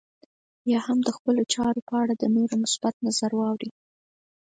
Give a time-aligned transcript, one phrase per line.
[0.71, 3.69] يا هم د خپلو چارو په اړه د نورو مثبت نظر واورئ.